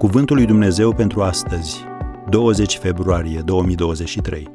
[0.00, 1.84] Cuvântul lui Dumnezeu pentru astăzi,
[2.30, 4.48] 20 februarie 2023.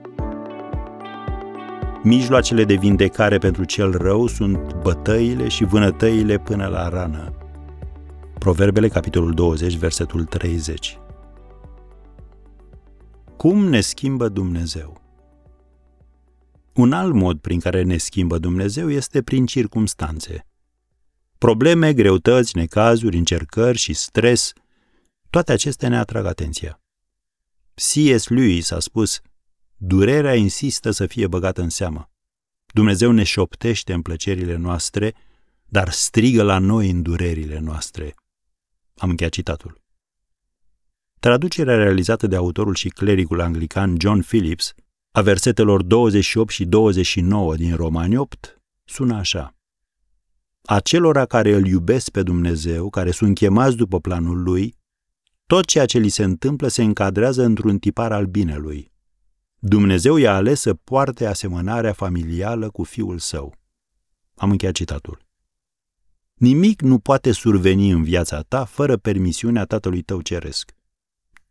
[2.04, 7.34] Mijloacele de vindecare pentru cel rău sunt bătăile și vânătăile până la rană.
[8.40, 11.00] Proverbele, capitolul 20, versetul 30.
[13.38, 15.02] Cum ne schimbă Dumnezeu?
[16.74, 20.46] Un alt mod prin care ne schimbă Dumnezeu este prin circumstanțe.
[21.38, 24.54] Probleme, greutăți, necazuri, încercări și stres,
[25.36, 26.82] toate acestea ne atrag atenția.
[27.74, 28.28] C.S.
[28.28, 29.22] Lewis a spus,
[29.76, 32.12] durerea insistă să fie băgată în seamă.
[32.74, 35.16] Dumnezeu ne șoptește în plăcerile noastre,
[35.66, 38.16] dar strigă la noi în durerile noastre.
[38.98, 39.82] Am încheiat citatul.
[41.20, 44.74] Traducerea realizată de autorul și clericul anglican John Phillips
[45.12, 49.56] a versetelor 28 și 29 din Romani 8 sună așa.
[50.62, 54.84] Acelora care îl iubesc pe Dumnezeu, care sunt chemați după planul lui,
[55.46, 58.92] tot ceea ce li se întâmplă se încadrează într-un tipar al binelui.
[59.60, 63.56] Dumnezeu i-a ales să poarte asemănarea familială cu fiul său.
[64.36, 65.26] Am încheiat citatul.
[66.34, 70.72] Nimic nu poate surveni în viața ta fără permisiunea Tatălui tău ceresc.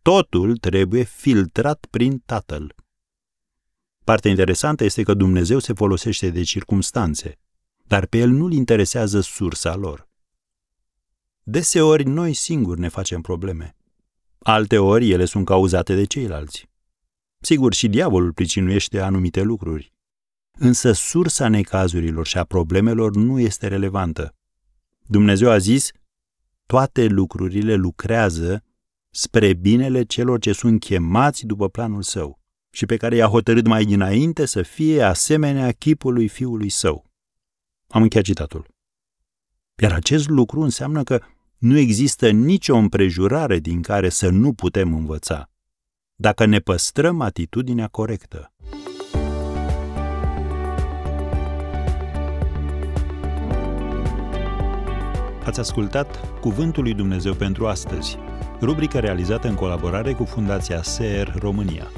[0.03, 2.75] Totul trebuie filtrat prin Tatăl.
[4.05, 7.39] Partea interesantă este că Dumnezeu se folosește de circumstanțe,
[7.85, 10.09] dar pe El nu-L interesează sursa lor.
[11.43, 13.77] Deseori noi singuri ne facem probleme.
[14.47, 16.69] Alteori ele sunt cauzate de ceilalți.
[17.41, 19.93] Sigur, și diavolul pricinuiește anumite lucruri.
[20.59, 24.35] Însă sursa necazurilor și a problemelor nu este relevantă.
[25.07, 25.91] Dumnezeu a zis,
[26.67, 28.65] toate lucrurile lucrează
[29.11, 32.39] spre binele celor ce sunt chemați după planul său
[32.71, 37.05] și pe care i-a hotărât mai dinainte să fie asemenea chipului fiului său.
[37.89, 38.67] Am încheiat citatul.
[39.83, 41.21] Iar acest lucru înseamnă că
[41.59, 45.51] nu există nicio împrejurare din care să nu putem învăța,
[46.15, 48.53] dacă ne păstrăm atitudinea corectă.
[55.45, 58.19] Ați ascultat Cuvântul lui Dumnezeu pentru astăzi,
[58.61, 61.91] rubrica realizată în colaborare cu Fundația SER România.